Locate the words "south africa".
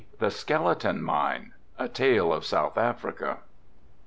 2.43-3.41